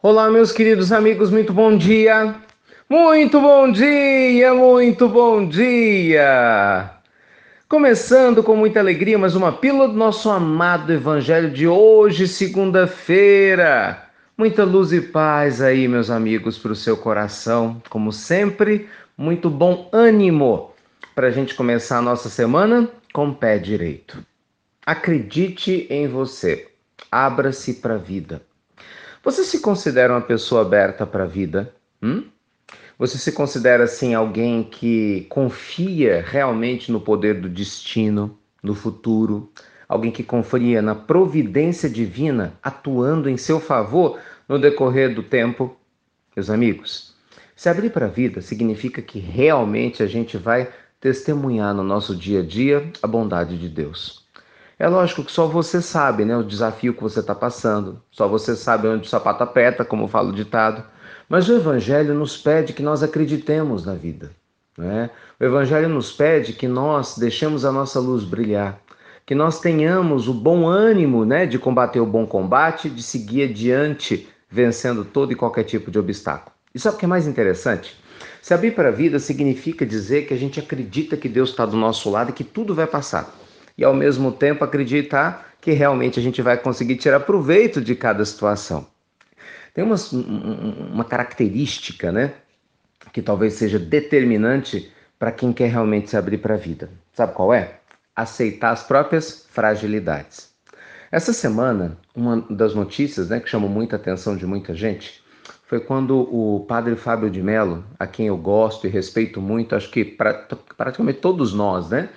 Olá, 0.00 0.30
meus 0.30 0.52
queridos 0.52 0.92
amigos, 0.92 1.28
muito 1.28 1.52
bom 1.52 1.76
dia. 1.76 2.36
Muito 2.88 3.40
bom 3.40 3.72
dia, 3.72 4.54
muito 4.54 5.08
bom 5.08 5.44
dia. 5.48 6.88
Começando 7.68 8.40
com 8.40 8.54
muita 8.54 8.78
alegria, 8.78 9.18
mais 9.18 9.34
uma 9.34 9.50
pílula 9.50 9.88
do 9.88 9.94
nosso 9.94 10.30
amado 10.30 10.92
evangelho 10.92 11.50
de 11.50 11.66
hoje, 11.66 12.28
segunda-feira. 12.28 14.08
Muita 14.36 14.62
luz 14.62 14.92
e 14.92 15.00
paz 15.00 15.60
aí, 15.60 15.88
meus 15.88 16.10
amigos, 16.10 16.56
para 16.56 16.70
o 16.70 16.76
seu 16.76 16.96
coração. 16.96 17.82
Como 17.90 18.12
sempre, 18.12 18.88
muito 19.16 19.50
bom 19.50 19.88
ânimo 19.92 20.70
para 21.12 21.26
a 21.26 21.32
gente 21.32 21.56
começar 21.56 21.98
a 21.98 22.02
nossa 22.02 22.28
semana 22.28 22.88
com 23.12 23.30
o 23.30 23.34
pé 23.34 23.58
direito. 23.58 24.24
Acredite 24.86 25.88
em 25.90 26.06
você. 26.06 26.68
Abra-se 27.10 27.74
para 27.74 27.94
a 27.94 27.98
vida. 27.98 28.40
Você 29.24 29.44
se 29.44 29.60
considera 29.60 30.12
uma 30.12 30.20
pessoa 30.20 30.62
aberta 30.62 31.06
para 31.06 31.24
a 31.24 31.26
vida? 31.26 31.74
Hum? 32.02 32.24
Você 32.98 33.18
se 33.18 33.32
considera 33.32 33.84
assim 33.84 34.14
alguém 34.14 34.62
que 34.62 35.26
confia 35.28 36.24
realmente 36.26 36.90
no 36.90 37.00
poder 37.00 37.40
do 37.40 37.48
destino, 37.48 38.38
no 38.62 38.74
futuro? 38.74 39.52
Alguém 39.88 40.10
que 40.10 40.22
confia 40.22 40.82
na 40.82 40.94
providência 40.94 41.88
divina 41.88 42.54
atuando 42.62 43.28
em 43.28 43.36
seu 43.36 43.60
favor 43.60 44.18
no 44.48 44.58
decorrer 44.58 45.14
do 45.14 45.22
tempo? 45.22 45.76
Meus 46.34 46.50
amigos, 46.50 47.14
se 47.56 47.68
abrir 47.68 47.90
para 47.90 48.06
a 48.06 48.10
vida 48.10 48.40
significa 48.40 49.02
que 49.02 49.18
realmente 49.18 50.02
a 50.02 50.06
gente 50.06 50.36
vai 50.36 50.68
testemunhar 51.00 51.74
no 51.74 51.82
nosso 51.82 52.14
dia 52.14 52.40
a 52.40 52.44
dia 52.44 52.92
a 53.02 53.06
bondade 53.06 53.58
de 53.58 53.68
Deus. 53.68 54.27
É 54.78 54.86
lógico 54.86 55.24
que 55.24 55.32
só 55.32 55.44
você 55.48 55.82
sabe 55.82 56.24
né, 56.24 56.36
o 56.36 56.44
desafio 56.44 56.94
que 56.94 57.02
você 57.02 57.18
está 57.18 57.34
passando, 57.34 58.00
só 58.12 58.28
você 58.28 58.54
sabe 58.54 58.86
onde 58.86 59.08
o 59.08 59.10
sapato 59.10 59.42
aperta, 59.42 59.84
como 59.84 60.06
fala 60.06 60.28
o 60.28 60.32
ditado. 60.32 60.84
Mas 61.28 61.48
o 61.48 61.56
Evangelho 61.56 62.14
nos 62.14 62.36
pede 62.36 62.72
que 62.72 62.82
nós 62.82 63.02
acreditemos 63.02 63.84
na 63.84 63.94
vida. 63.94 64.30
Né? 64.76 65.10
O 65.40 65.44
Evangelho 65.44 65.88
nos 65.88 66.12
pede 66.12 66.52
que 66.52 66.68
nós 66.68 67.18
deixemos 67.18 67.64
a 67.64 67.72
nossa 67.72 67.98
luz 67.98 68.22
brilhar, 68.22 68.78
que 69.26 69.34
nós 69.34 69.58
tenhamos 69.58 70.28
o 70.28 70.32
bom 70.32 70.68
ânimo 70.68 71.24
né, 71.24 71.44
de 71.44 71.58
combater 71.58 71.98
o 71.98 72.06
bom 72.06 72.24
combate, 72.24 72.88
de 72.88 73.02
seguir 73.02 73.50
adiante, 73.50 74.28
vencendo 74.48 75.04
todo 75.04 75.32
e 75.32 75.34
qualquer 75.36 75.64
tipo 75.64 75.90
de 75.90 75.98
obstáculo. 75.98 76.52
E 76.72 76.78
sabe 76.78 76.94
o 76.94 76.98
que 77.00 77.04
é 77.04 77.08
mais 77.08 77.26
interessante? 77.26 77.98
Se 78.40 78.54
abrir 78.54 78.76
para 78.76 78.90
a 78.90 78.92
vida 78.92 79.18
significa 79.18 79.84
dizer 79.84 80.26
que 80.26 80.34
a 80.34 80.38
gente 80.38 80.60
acredita 80.60 81.16
que 81.16 81.28
Deus 81.28 81.50
está 81.50 81.66
do 81.66 81.76
nosso 81.76 82.08
lado 82.08 82.30
e 82.30 82.32
que 82.32 82.44
tudo 82.44 82.76
vai 82.76 82.86
passar 82.86 83.34
e 83.78 83.84
ao 83.84 83.94
mesmo 83.94 84.32
tempo 84.32 84.64
acreditar 84.64 85.54
que 85.60 85.70
realmente 85.70 86.18
a 86.18 86.22
gente 86.22 86.42
vai 86.42 86.58
conseguir 86.58 86.96
tirar 86.96 87.20
proveito 87.20 87.80
de 87.80 87.94
cada 87.94 88.24
situação. 88.24 88.86
Tem 89.72 89.84
uma, 89.84 89.96
uma 90.92 91.04
característica, 91.04 92.10
né, 92.10 92.34
que 93.12 93.22
talvez 93.22 93.54
seja 93.54 93.78
determinante 93.78 94.92
para 95.18 95.30
quem 95.30 95.52
quer 95.52 95.70
realmente 95.70 96.10
se 96.10 96.16
abrir 96.16 96.38
para 96.38 96.54
a 96.54 96.58
vida. 96.58 96.90
Sabe 97.12 97.32
qual 97.32 97.54
é? 97.54 97.76
Aceitar 98.14 98.70
as 98.70 98.82
próprias 98.82 99.46
fragilidades. 99.50 100.52
Essa 101.10 101.32
semana, 101.32 101.96
uma 102.14 102.44
das 102.50 102.74
notícias 102.74 103.28
né, 103.28 103.40
que 103.40 103.48
chamou 103.48 103.70
muita 103.70 103.96
atenção 103.96 104.36
de 104.36 104.44
muita 104.44 104.74
gente 104.74 105.22
foi 105.66 105.80
quando 105.80 106.18
o 106.34 106.64
padre 106.66 106.96
Fábio 106.96 107.30
de 107.30 107.42
Mello, 107.42 107.84
a 107.98 108.06
quem 108.06 108.26
eu 108.26 108.36
gosto 108.36 108.86
e 108.86 108.90
respeito 108.90 109.40
muito, 109.40 109.74
acho 109.74 109.90
que 109.90 110.04
pra, 110.04 110.46
praticamente 110.76 111.20
todos 111.20 111.52
nós, 111.52 111.90
né? 111.90 112.08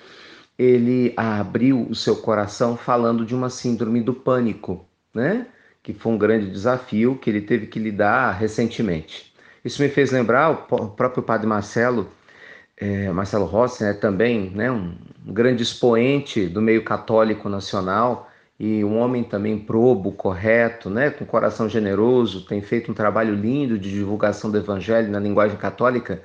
Ele 0.62 1.12
abriu 1.16 1.86
o 1.88 1.94
seu 1.94 2.16
coração 2.16 2.76
falando 2.76 3.24
de 3.24 3.34
uma 3.34 3.50
síndrome 3.50 4.00
do 4.00 4.14
pânico, 4.14 4.86
né? 5.14 5.46
Que 5.82 5.92
foi 5.92 6.12
um 6.12 6.18
grande 6.18 6.50
desafio 6.50 7.16
que 7.16 7.28
ele 7.28 7.40
teve 7.40 7.66
que 7.66 7.78
lidar 7.78 8.32
recentemente. 8.32 9.32
Isso 9.64 9.82
me 9.82 9.88
fez 9.88 10.10
lembrar 10.10 10.50
o 10.50 10.88
próprio 10.88 11.22
padre 11.22 11.46
Marcelo, 11.46 12.08
é, 12.76 13.10
Marcelo 13.10 13.44
Rossi, 13.44 13.84
né, 13.84 13.92
também 13.92 14.50
né, 14.50 14.70
um, 14.70 14.94
grande 15.24 15.62
expoente 15.62 16.46
do 16.46 16.60
meio 16.60 16.82
católico 16.84 17.48
nacional 17.48 18.28
e 18.58 18.84
um 18.84 18.98
homem 18.98 19.22
também 19.22 19.58
probo, 19.58 20.12
correto, 20.12 20.90
né, 20.90 21.10
com 21.10 21.24
coração 21.24 21.68
generoso, 21.68 22.44
tem 22.44 22.60
feito 22.60 22.90
um 22.90 22.94
trabalho 22.94 23.34
lindo 23.34 23.78
de 23.78 23.90
divulgação 23.90 24.50
do 24.50 24.58
evangelho 24.58 25.10
na 25.10 25.20
linguagem 25.20 25.56
católica, 25.56 26.22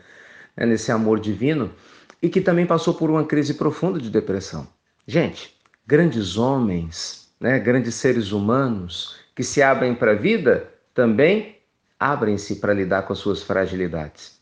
né, 0.58 0.66
nesse 0.66 0.92
amor 0.92 1.20
divino 1.20 1.72
e 2.22 2.28
que 2.28 2.42
também 2.42 2.66
passou 2.66 2.96
por 2.96 3.10
uma 3.10 3.24
crise 3.24 3.54
profunda 3.54 4.00
de 4.00 4.10
depressão. 4.10 4.68
Gente, 5.06 5.56
grandes 5.86 6.36
homens, 6.38 7.30
né, 7.40 7.60
grandes 7.60 7.96
seres 7.96 8.32
humanos 8.32 9.16
que 9.36 9.44
se 9.44 9.62
abrem 9.62 9.94
para 9.94 10.14
a 10.14 10.16
vida 10.16 10.68
também 10.94 11.58
abrem-se 12.00 12.56
para 12.56 12.74
lidar 12.74 13.04
com 13.04 13.14
as 13.14 13.20
suas 13.20 13.44
fragilidades. 13.44 14.38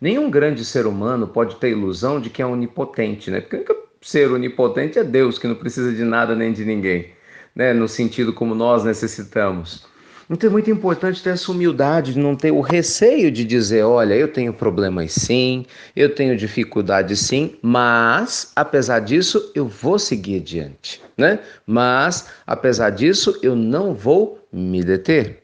Nenhum 0.00 0.30
grande 0.30 0.64
ser 0.64 0.86
humano 0.86 1.28
pode 1.28 1.56
ter 1.56 1.70
ilusão 1.70 2.20
de 2.20 2.30
que 2.30 2.40
é 2.40 2.46
onipotente, 2.46 3.30
né? 3.30 3.40
Porque 3.40 3.64
ser 4.00 4.32
onipotente 4.32 4.98
é 4.98 5.04
Deus, 5.04 5.38
que 5.38 5.46
não 5.46 5.54
precisa 5.54 5.92
de 5.92 6.02
nada 6.04 6.34
nem 6.34 6.52
de 6.52 6.64
ninguém, 6.64 7.12
né? 7.54 7.74
No 7.74 7.86
sentido 7.86 8.32
como 8.32 8.54
nós 8.54 8.82
necessitamos. 8.82 9.86
Então 10.32 10.48
é 10.48 10.52
muito 10.52 10.70
importante 10.70 11.20
ter 11.20 11.30
essa 11.30 11.50
humildade, 11.50 12.14
de 12.14 12.20
não 12.20 12.36
ter 12.36 12.52
o 12.52 12.60
receio 12.60 13.32
de 13.32 13.44
dizer: 13.44 13.82
olha, 13.82 14.14
eu 14.14 14.32
tenho 14.32 14.54
problemas 14.54 15.12
sim, 15.12 15.66
eu 15.96 16.14
tenho 16.14 16.36
dificuldades 16.36 17.18
sim, 17.18 17.56
mas 17.60 18.52
apesar 18.54 19.00
disso 19.00 19.50
eu 19.56 19.66
vou 19.66 19.98
seguir 19.98 20.36
adiante, 20.36 21.02
né? 21.18 21.40
Mas 21.66 22.28
apesar 22.46 22.90
disso 22.90 23.36
eu 23.42 23.56
não 23.56 23.92
vou 23.92 24.46
me 24.52 24.84
deter. 24.84 25.42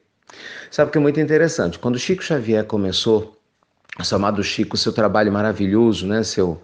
Sabe 0.71 0.89
o 0.89 0.93
que 0.93 0.99
é 0.99 1.01
muito 1.01 1.19
interessante? 1.19 1.81
Quando 1.81 1.99
Chico 1.99 2.23
Xavier 2.23 2.65
começou, 2.65 3.37
chamado 4.05 4.41
Chico, 4.45 4.77
seu 4.77 4.93
trabalho 4.93 5.33
maravilhoso, 5.33 6.07
né? 6.07 6.23
Seu, 6.23 6.63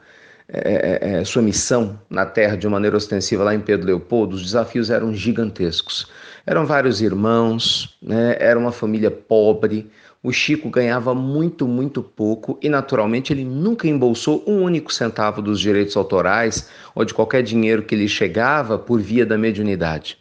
é, 0.48 1.00
é, 1.00 1.20
é, 1.20 1.24
sua 1.24 1.42
missão 1.42 1.98
na 2.10 2.26
Terra 2.26 2.56
de 2.56 2.68
maneira 2.68 2.96
ostensiva 2.96 3.44
lá 3.44 3.54
em 3.54 3.60
Pedro 3.60 3.86
Leopoldo, 3.86 4.36
os 4.36 4.42
desafios 4.42 4.90
eram 4.90 5.14
gigantescos. 5.14 6.06
Eram 6.46 6.66
vários 6.66 7.00
irmãos, 7.00 7.96
né? 8.02 8.36
era 8.38 8.58
uma 8.58 8.72
família 8.72 9.10
pobre. 9.10 9.88
O 10.22 10.32
Chico 10.32 10.68
ganhava 10.68 11.14
muito, 11.14 11.66
muito 11.66 12.02
pouco 12.02 12.58
e, 12.60 12.68
naturalmente, 12.68 13.32
ele 13.32 13.44
nunca 13.44 13.88
embolsou 13.88 14.42
um 14.46 14.62
único 14.62 14.92
centavo 14.92 15.40
dos 15.40 15.60
direitos 15.60 15.96
autorais 15.96 16.68
ou 16.94 17.04
de 17.04 17.14
qualquer 17.14 17.42
dinheiro 17.42 17.82
que 17.82 17.96
lhe 17.96 18.08
chegava 18.08 18.78
por 18.78 19.00
via 19.00 19.24
da 19.24 19.38
mediunidade. 19.38 20.18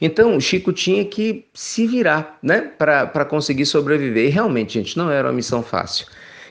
Então, 0.00 0.36
o 0.36 0.40
Chico 0.40 0.72
tinha 0.72 1.04
que 1.04 1.46
se 1.54 1.86
virar 1.86 2.38
né? 2.42 2.60
para 2.60 3.24
conseguir 3.24 3.66
sobreviver. 3.66 4.26
E 4.26 4.30
realmente, 4.30 4.74
gente, 4.74 4.96
não 4.96 5.10
era 5.10 5.28
uma 5.28 5.34
missão 5.34 5.62
fácil. 5.62 6.06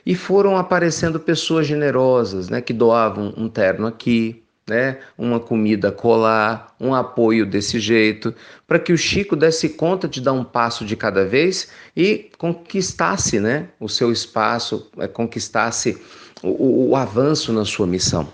E 0.06 0.14
foram 0.14 0.56
aparecendo 0.56 1.18
pessoas 1.18 1.66
generosas 1.66 2.48
né? 2.48 2.60
que 2.60 2.72
doavam 2.72 3.34
um 3.36 3.48
terno 3.48 3.86
aqui, 3.86 4.42
né, 4.68 4.98
uma 5.16 5.38
comida 5.38 5.92
colar, 5.92 6.74
um 6.80 6.92
apoio 6.92 7.46
desse 7.46 7.78
jeito, 7.78 8.34
para 8.66 8.80
que 8.80 8.92
o 8.92 8.98
Chico 8.98 9.36
desse 9.36 9.68
conta 9.68 10.08
de 10.08 10.20
dar 10.20 10.32
um 10.32 10.42
passo 10.42 10.84
de 10.84 10.96
cada 10.96 11.24
vez 11.24 11.68
e 11.96 12.30
conquistasse 12.36 13.38
né, 13.38 13.68
o 13.78 13.88
seu 13.88 14.10
espaço, 14.10 14.90
é, 14.98 15.06
conquistasse 15.06 15.96
o, 16.42 16.90
o 16.90 16.96
avanço 16.96 17.52
na 17.52 17.64
sua 17.64 17.86
missão. 17.86 18.28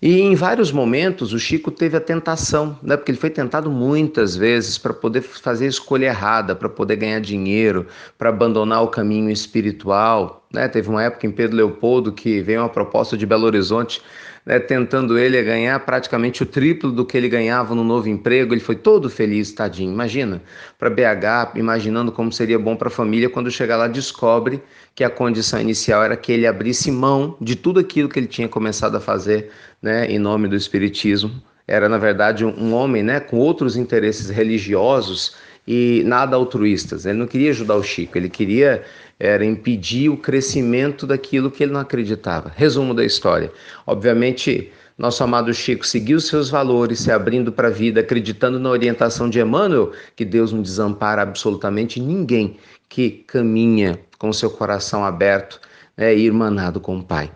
E 0.00 0.20
em 0.20 0.34
vários 0.34 0.70
momentos 0.70 1.32
o 1.32 1.38
Chico 1.38 1.70
teve 1.70 1.96
a 1.96 2.00
tentação, 2.00 2.78
né? 2.82 2.96
porque 2.96 3.10
ele 3.10 3.18
foi 3.18 3.30
tentado 3.30 3.70
muitas 3.70 4.36
vezes 4.36 4.76
para 4.76 4.92
poder 4.92 5.22
fazer 5.22 5.64
a 5.64 5.68
escolha 5.68 6.06
errada, 6.06 6.54
para 6.54 6.68
poder 6.68 6.96
ganhar 6.96 7.20
dinheiro, 7.20 7.86
para 8.18 8.28
abandonar 8.28 8.82
o 8.82 8.88
caminho 8.88 9.30
espiritual. 9.30 10.46
Né? 10.52 10.68
Teve 10.68 10.90
uma 10.90 11.02
época 11.02 11.26
em 11.26 11.30
Pedro 11.30 11.56
Leopoldo 11.56 12.12
que 12.12 12.42
veio 12.42 12.60
uma 12.60 12.68
proposta 12.68 13.16
de 13.16 13.24
Belo 13.24 13.46
Horizonte 13.46 14.02
né, 14.46 14.60
tentando 14.60 15.18
ele 15.18 15.42
ganhar 15.42 15.80
praticamente 15.80 16.44
o 16.44 16.46
triplo 16.46 16.92
do 16.92 17.04
que 17.04 17.16
ele 17.16 17.28
ganhava 17.28 17.74
no 17.74 17.82
novo 17.82 18.08
emprego. 18.08 18.54
Ele 18.54 18.60
foi 18.60 18.76
todo 18.76 19.10
feliz, 19.10 19.50
tadinho. 19.50 19.92
Imagina, 19.92 20.40
para 20.78 20.88
BH, 20.88 21.56
imaginando 21.56 22.12
como 22.12 22.32
seria 22.32 22.58
bom 22.58 22.76
para 22.76 22.86
a 22.86 22.90
família 22.90 23.28
quando 23.28 23.50
chegar 23.50 23.76
lá 23.76 23.88
descobre 23.88 24.62
que 24.94 25.02
a 25.02 25.10
condição 25.10 25.60
inicial 25.60 26.04
era 26.04 26.16
que 26.16 26.30
ele 26.30 26.46
abrisse 26.46 26.92
mão 26.92 27.36
de 27.40 27.56
tudo 27.56 27.80
aquilo 27.80 28.08
que 28.08 28.20
ele 28.20 28.28
tinha 28.28 28.48
começado 28.48 28.96
a 28.96 29.00
fazer, 29.00 29.50
né, 29.82 30.06
em 30.06 30.18
nome 30.18 30.46
do 30.46 30.54
espiritismo. 30.54 31.42
Era 31.66 31.88
na 31.88 31.98
verdade 31.98 32.44
um 32.44 32.72
homem, 32.72 33.02
né, 33.02 33.18
com 33.18 33.38
outros 33.38 33.76
interesses 33.76 34.30
religiosos 34.30 35.34
e 35.66 36.02
nada 36.04 36.36
altruístas. 36.36 37.06
Ele 37.06 37.18
não 37.18 37.26
queria 37.26 37.50
ajudar 37.50 37.76
o 37.76 37.82
Chico, 37.82 38.16
ele 38.16 38.28
queria 38.28 38.84
era 39.18 39.44
impedir 39.44 40.10
o 40.10 40.16
crescimento 40.16 41.06
daquilo 41.06 41.50
que 41.50 41.62
ele 41.62 41.72
não 41.72 41.80
acreditava. 41.80 42.52
Resumo 42.54 42.92
da 42.92 43.04
história. 43.04 43.50
Obviamente, 43.86 44.70
nosso 44.98 45.24
amado 45.24 45.52
Chico 45.52 45.86
seguiu 45.86 46.20
seus 46.20 46.50
valores, 46.50 47.00
se 47.00 47.10
abrindo 47.10 47.50
para 47.50 47.68
a 47.68 47.70
vida, 47.70 48.00
acreditando 48.00 48.58
na 48.58 48.70
orientação 48.70 49.28
de 49.28 49.40
Emmanuel, 49.40 49.92
que 50.14 50.24
Deus 50.24 50.52
não 50.52 50.62
desampara 50.62 51.22
absolutamente 51.22 52.00
ninguém 52.00 52.56
que 52.88 53.10
caminha 53.26 53.98
com 54.18 54.32
seu 54.32 54.50
coração 54.50 55.04
aberto 55.04 55.60
né, 55.96 56.14
e 56.14 56.20
irmanado 56.20 56.80
com 56.80 56.98
o 56.98 57.02
Pai. 57.02 57.30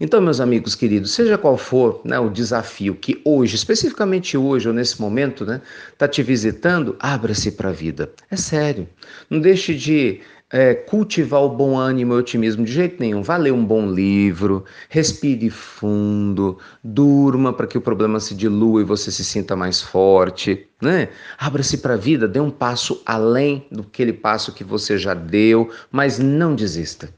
Então, 0.00 0.20
meus 0.20 0.40
amigos 0.40 0.76
queridos, 0.76 1.12
seja 1.12 1.36
qual 1.36 1.56
for 1.56 2.00
né, 2.04 2.18
o 2.20 2.30
desafio 2.30 2.94
que 2.94 3.20
hoje, 3.24 3.56
especificamente 3.56 4.36
hoje 4.36 4.68
ou 4.68 4.74
nesse 4.74 5.00
momento, 5.00 5.42
está 5.42 5.54
né, 5.54 5.62
tá 5.96 6.06
te 6.06 6.22
visitando, 6.22 6.94
abra-se 7.00 7.50
para 7.52 7.70
a 7.70 7.72
vida. 7.72 8.10
É 8.30 8.36
sério. 8.36 8.88
Não 9.28 9.40
deixe 9.40 9.74
de 9.74 10.20
é, 10.50 10.72
cultivar 10.72 11.42
o 11.42 11.48
bom 11.48 11.76
ânimo 11.76 12.14
e 12.14 12.16
otimismo 12.16 12.64
de 12.64 12.72
jeito 12.72 13.00
nenhum. 13.00 13.22
Vá 13.22 13.36
ler 13.36 13.52
um 13.52 13.64
bom 13.64 13.90
livro, 13.90 14.64
respire 14.88 15.50
fundo, 15.50 16.58
durma 16.82 17.52
para 17.52 17.66
que 17.66 17.76
o 17.76 17.80
problema 17.80 18.20
se 18.20 18.34
dilua 18.34 18.80
e 18.80 18.84
você 18.84 19.10
se 19.10 19.24
sinta 19.24 19.54
mais 19.56 19.82
forte. 19.82 20.66
Né? 20.80 21.08
Abra-se 21.36 21.78
para 21.78 21.94
a 21.94 21.98
vida, 21.98 22.28
dê 22.28 22.40
um 22.40 22.50
passo 22.50 23.02
além 23.04 23.66
do 23.70 23.80
aquele 23.80 24.12
passo 24.12 24.52
que 24.52 24.64
você 24.64 24.96
já 24.96 25.12
deu, 25.12 25.70
mas 25.90 26.18
não 26.18 26.54
desista. 26.54 27.08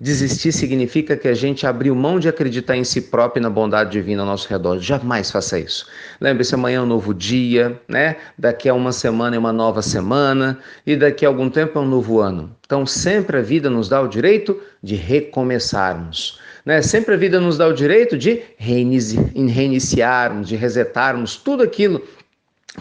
Desistir 0.00 0.52
significa 0.52 1.16
que 1.16 1.28
a 1.28 1.34
gente 1.34 1.66
abriu 1.66 1.94
mão 1.94 2.18
de 2.18 2.28
acreditar 2.28 2.76
em 2.76 2.84
si 2.84 3.00
próprio 3.00 3.40
e 3.40 3.42
na 3.42 3.50
bondade 3.50 3.92
divina 3.92 4.22
ao 4.22 4.28
nosso 4.28 4.48
redor. 4.48 4.78
Jamais 4.80 5.30
faça 5.30 5.58
isso. 5.58 5.86
Lembre-se, 6.20 6.54
amanhã 6.54 6.78
é 6.78 6.80
um 6.80 6.86
novo 6.86 7.14
dia, 7.14 7.80
né? 7.88 8.16
Daqui 8.36 8.68
a 8.68 8.74
uma 8.74 8.92
semana 8.92 9.36
é 9.36 9.38
uma 9.38 9.52
nova 9.52 9.82
semana 9.82 10.58
e 10.86 10.96
daqui 10.96 11.24
a 11.24 11.28
algum 11.28 11.48
tempo 11.48 11.78
é 11.78 11.82
um 11.82 11.86
novo 11.86 12.20
ano. 12.20 12.54
Então, 12.66 12.84
sempre 12.84 13.38
a 13.38 13.42
vida 13.42 13.70
nos 13.70 13.88
dá 13.88 14.00
o 14.00 14.08
direito 14.08 14.60
de 14.82 14.96
recomeçarmos. 14.96 16.40
Né? 16.64 16.80
Sempre 16.82 17.14
a 17.14 17.16
vida 17.16 17.38
nos 17.40 17.58
dá 17.58 17.68
o 17.68 17.72
direito 17.72 18.16
de 18.16 18.42
reiniciarmos, 18.56 20.48
de 20.48 20.56
resetarmos 20.56 21.36
tudo 21.36 21.62
aquilo 21.62 22.02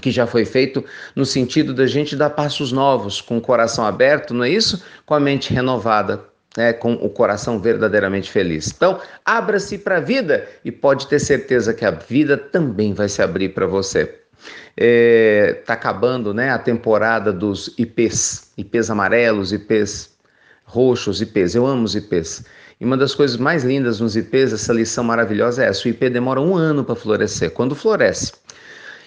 que 0.02 0.10
já 0.10 0.26
foi 0.26 0.46
feito 0.46 0.84
no 1.16 1.26
sentido 1.26 1.74
da 1.74 1.86
gente 1.86 2.16
dar 2.16 2.32
passos 2.32 2.72
novos, 2.72 3.22
com 3.22 3.38
o 3.38 3.42
coração 3.42 3.86
aberto, 3.86 4.34
não 4.34 4.44
é 4.44 4.50
isso? 4.50 4.84
Com 5.06 5.14
a 5.14 5.20
mente 5.20 5.54
renovada, 5.54 6.24
né, 6.58 6.74
com 6.74 6.94
o 6.94 7.10
coração 7.10 7.60
verdadeiramente 7.60 8.32
feliz. 8.32 8.72
Então, 8.76 9.00
abra-se 9.26 9.78
para 9.78 9.98
a 9.98 10.02
vida 10.02 10.48
e 10.64 10.72
pode 10.72 11.08
ter 11.08 11.20
certeza 11.20 11.74
que 11.74 11.86
a 11.86 11.92
vida 11.92 12.38
também 12.38 12.94
vai 12.94 13.10
se 13.10 13.22
abrir 13.22 13.50
para 13.50 13.66
você. 13.66 14.02
Está 14.02 14.22
é, 14.78 15.54
tá 15.66 15.74
acabando 15.74 16.34
né, 16.34 16.50
a 16.50 16.58
temporada 16.58 17.32
dos 17.32 17.74
IPs, 17.78 18.52
IPs 18.58 18.90
amarelos, 18.90 19.54
IPs 19.54 20.14
roxos, 20.66 21.22
IPs. 21.22 21.56
Eu 21.56 21.66
amo 21.66 21.84
os 21.84 21.96
IPs. 21.96 22.44
E 22.80 22.86
uma 22.86 22.98
das 22.98 23.14
coisas 23.14 23.38
mais 23.38 23.64
lindas 23.64 24.00
nos 24.00 24.16
IPs, 24.16 24.52
essa 24.52 24.74
lição 24.74 25.04
maravilhosa 25.04 25.64
é 25.64 25.68
essa: 25.68 25.88
o 25.88 25.90
IP 25.90 26.10
demora 26.10 26.42
um 26.42 26.56
ano 26.56 26.84
para 26.84 26.96
florescer. 26.96 27.52
Quando 27.52 27.76
floresce, 27.76 28.34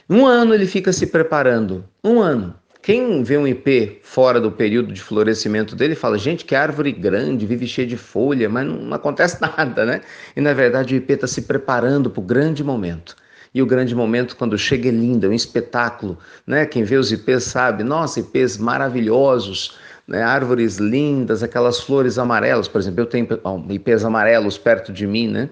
um 0.08 0.24
ano 0.24 0.54
ele 0.54 0.66
fica 0.66 0.92
se 0.92 1.06
preparando. 1.06 1.84
Um 2.02 2.20
ano. 2.20 2.54
Quem 2.86 3.24
vê 3.24 3.36
um 3.36 3.48
IP 3.48 3.98
fora 4.04 4.40
do 4.40 4.48
período 4.48 4.92
de 4.92 5.02
florescimento 5.02 5.74
dele 5.74 5.96
fala, 5.96 6.16
gente, 6.16 6.44
que 6.44 6.54
árvore 6.54 6.92
grande, 6.92 7.44
vive 7.44 7.66
cheia 7.66 7.84
de 7.84 7.96
folha, 7.96 8.48
mas 8.48 8.64
não, 8.64 8.76
não 8.76 8.94
acontece 8.94 9.42
nada, 9.42 9.84
né? 9.84 10.02
E 10.36 10.40
na 10.40 10.52
verdade 10.52 10.94
o 10.94 10.96
IP 10.96 11.14
está 11.14 11.26
se 11.26 11.42
preparando 11.42 12.08
para 12.08 12.20
o 12.20 12.22
grande 12.22 12.62
momento. 12.62 13.16
E 13.52 13.60
o 13.60 13.66
grande 13.66 13.92
momento, 13.92 14.36
quando 14.36 14.56
chega, 14.56 14.88
é 14.88 14.92
lindo, 14.92 15.26
é 15.26 15.28
um 15.28 15.32
espetáculo. 15.32 16.16
Né? 16.46 16.64
Quem 16.64 16.84
vê 16.84 16.94
os 16.94 17.10
IPs 17.10 17.42
sabe, 17.42 17.82
nossa, 17.82 18.20
IPs 18.20 18.56
maravilhosos, 18.56 19.76
né? 20.06 20.22
árvores 20.22 20.76
lindas, 20.76 21.42
aquelas 21.42 21.80
flores 21.80 22.18
amarelas, 22.18 22.68
por 22.68 22.80
exemplo, 22.80 23.00
eu 23.00 23.06
tenho 23.06 23.26
IPs 23.68 24.04
amarelos 24.04 24.56
perto 24.58 24.92
de 24.92 25.08
mim, 25.08 25.26
né? 25.26 25.50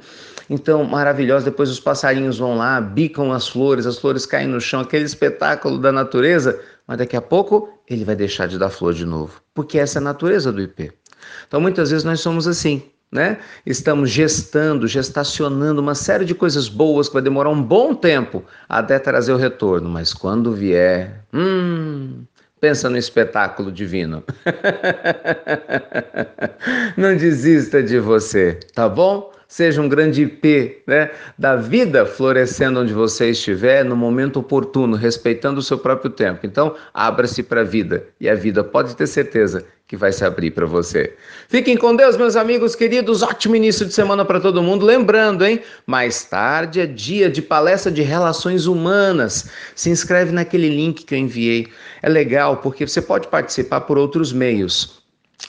Então, 0.49 0.85
maravilhoso. 0.85 1.47
Depois 1.47 1.71
os 1.71 1.81
passarinhos 1.81 2.39
vão 2.39 2.57
lá, 2.57 2.81
bicam 2.81 3.33
as 3.33 3.49
flores, 3.49 3.87
as 3.87 3.99
flores 3.99 4.27
caem 4.27 4.47
no 4.47 4.61
chão, 4.61 4.81
aquele 4.81 5.05
espetáculo 5.05 5.79
da 5.79 5.91
natureza 5.91 6.61
mas 6.87 6.99
daqui 6.99 7.17
a 7.17 7.23
pouco 7.23 7.69
ele 7.89 8.05
vai 8.05 8.17
deixar 8.17 8.47
de 8.47 8.59
dar 8.59 8.71
flor 8.71 8.95
de 8.95 9.05
novo, 9.05 9.43
porque 9.53 9.79
essa 9.79 9.99
é 9.99 10.01
a 10.01 10.05
natureza 10.05 10.53
do 10.53 10.61
IP. 10.61 10.93
Então 11.47 11.61
muitas 11.61 11.91
vezes 11.91 12.05
nós 12.05 12.21
somos 12.21 12.47
assim, 12.47 12.83
né? 13.11 13.39
Estamos 13.65 14.11
gestando, 14.11 14.89
gestacionando 14.89 15.81
uma 15.81 15.95
série 15.95 16.25
de 16.25 16.35
coisas 16.35 16.69
boas 16.69 17.09
que 17.09 17.15
vai 17.15 17.23
demorar 17.23 17.51
um 17.51 17.63
bom 17.63 17.95
tempo 17.95 18.45
até 18.69 18.99
trazer 18.99 19.33
o 19.33 19.37
retorno, 19.37 19.89
mas 19.89 20.13
quando 20.13 20.53
vier, 20.53 21.25
hum, 21.33 22.25
pensa 22.61 22.89
no 22.89 22.97
espetáculo 22.97 23.71
divino. 23.71 24.25
Não 26.97 27.17
desista 27.17 27.83
de 27.83 27.99
você, 27.99 28.59
tá 28.75 28.89
bom? 28.89 29.34
Seja 29.49 29.81
um 29.81 29.89
grande 29.89 30.23
IP 30.23 30.83
né, 30.87 31.11
da 31.39 31.57
vida 31.57 32.07
florescendo 32.07 32.81
onde 32.81 32.93
você 32.93 33.31
estiver, 33.31 33.85
no 33.85 33.97
momento 33.97 34.41
oportuno, 34.41 34.97
respeitando 34.97 35.61
o 35.61 35.63
seu 35.63 35.79
próprio 35.79 36.11
tempo. 36.11 36.47
Então, 36.47 36.75
abra-se 36.93 37.43
para 37.43 37.61
a 37.63 37.65
vida 37.65 38.07
e 38.21 38.29
a 38.29 38.35
vida 38.35 38.65
pode 38.65 38.97
ter 38.97 39.07
certeza 39.07 39.65
que 39.87 39.97
vai 39.97 40.13
se 40.13 40.25
abrir 40.25 40.51
para 40.51 40.65
você. 40.65 41.15
Fiquem 41.49 41.77
com 41.77 41.95
Deus, 41.95 42.17
meus 42.17 42.37
amigos 42.37 42.75
queridos. 42.75 43.23
Ótimo 43.23 43.55
início 43.55 43.85
de 43.85 43.93
semana 43.93 44.25
para 44.25 44.41
todo 44.41 44.63
mundo. 44.63 44.85
Lembrando, 44.85 45.45
hein? 45.45 45.61
Mais 45.87 46.25
tarde 46.25 46.81
é 46.81 46.87
dia 46.87 47.31
de 47.31 47.43
palestra 47.43 47.93
de 47.93 48.03
relações 48.03 48.67
humanas. 48.67 49.51
Se 49.75 49.91
inscreve 49.91 50.33
naquele 50.33 50.69
link 50.69 51.05
que 51.05 51.15
eu 51.15 51.19
enviei. 51.19 51.69
É 52.03 52.09
legal 52.09 52.57
porque 52.59 52.87
você 52.87 53.03
pode 53.03 53.29
participar 53.29 53.83
por 53.83 53.99
outros 53.99 54.33
meios. 54.33 55.03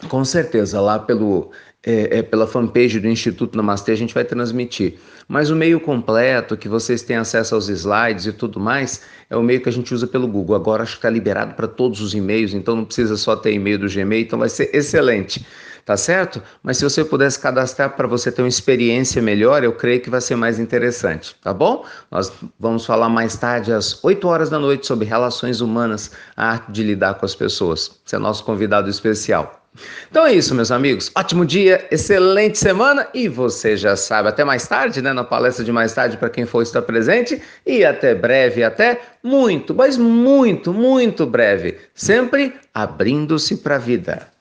Com 0.09 0.25
certeza, 0.25 0.81
lá 0.81 0.99
pelo 0.99 1.51
é, 1.85 2.17
é, 2.17 2.23
pela 2.23 2.47
fanpage 2.47 2.99
do 2.99 3.07
Instituto 3.07 3.55
Namastê, 3.55 3.91
a 3.91 3.95
gente 3.95 4.13
vai 4.13 4.25
transmitir. 4.25 4.95
Mas 5.27 5.51
o 5.51 5.55
meio 5.55 5.79
completo, 5.79 6.57
que 6.57 6.67
vocês 6.67 7.03
têm 7.03 7.17
acesso 7.17 7.53
aos 7.53 7.69
slides 7.69 8.25
e 8.25 8.33
tudo 8.33 8.59
mais, 8.59 9.01
é 9.29 9.37
o 9.37 9.43
meio 9.43 9.61
que 9.61 9.69
a 9.69 9.71
gente 9.71 9.93
usa 9.93 10.07
pelo 10.07 10.27
Google. 10.27 10.55
Agora 10.55 10.81
acho 10.81 10.93
que 10.93 10.97
está 10.97 11.09
liberado 11.09 11.53
para 11.53 11.67
todos 11.67 12.01
os 12.01 12.15
e-mails, 12.15 12.53
então 12.53 12.75
não 12.75 12.85
precisa 12.85 13.15
só 13.15 13.35
ter 13.35 13.53
e-mail 13.53 13.77
do 13.77 13.87
Gmail, 13.87 14.23
então 14.23 14.39
vai 14.39 14.49
ser 14.49 14.75
excelente. 14.75 15.45
Tá 15.85 15.95
certo? 15.95 16.41
Mas 16.63 16.77
se 16.77 16.83
você 16.83 17.05
pudesse 17.05 17.39
cadastrar 17.39 17.95
para 17.95 18.07
você 18.07 18.31
ter 18.31 18.41
uma 18.41 18.47
experiência 18.47 19.21
melhor, 19.21 19.63
eu 19.63 19.71
creio 19.71 20.01
que 20.01 20.09
vai 20.09 20.19
ser 20.19 20.35
mais 20.35 20.57
interessante, 20.57 21.35
tá 21.43 21.53
bom? 21.53 21.85
Nós 22.09 22.33
vamos 22.59 22.87
falar 22.87 23.07
mais 23.07 23.37
tarde 23.37 23.71
às 23.71 24.03
8 24.03 24.27
horas 24.27 24.49
da 24.49 24.57
noite 24.57 24.87
sobre 24.87 25.05
relações 25.05 25.61
humanas, 25.61 26.09
a 26.35 26.53
arte 26.53 26.71
de 26.71 26.81
lidar 26.81 27.13
com 27.13 27.25
as 27.27 27.35
pessoas. 27.35 27.99
Você 28.03 28.15
é 28.15 28.19
nosso 28.19 28.43
convidado 28.43 28.89
especial. 28.89 29.64
Então 30.09 30.25
é 30.25 30.33
isso, 30.33 30.55
meus 30.55 30.71
amigos. 30.71 31.11
Ótimo 31.15 31.45
dia, 31.45 31.85
excelente 31.91 32.57
semana 32.57 33.07
e 33.13 33.27
você 33.27 33.75
já 33.75 33.95
sabe, 33.95 34.29
até 34.29 34.43
mais 34.43 34.67
tarde, 34.67 35.01
né, 35.01 35.13
na 35.13 35.23
palestra 35.23 35.63
de 35.63 35.71
mais 35.71 35.93
tarde 35.93 36.17
para 36.17 36.29
quem 36.29 36.45
for 36.45 36.61
estar 36.61 36.81
presente 36.81 37.41
e 37.65 37.83
até 37.83 38.13
breve, 38.15 38.63
até 38.63 39.01
muito, 39.23 39.73
mas 39.73 39.97
muito, 39.97 40.73
muito 40.73 41.25
breve, 41.25 41.77
sempre 41.93 42.53
abrindo-se 42.73 43.57
para 43.57 43.75
a 43.75 43.79
vida. 43.79 44.34